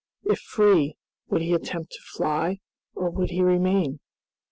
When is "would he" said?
1.27-1.53, 3.11-3.43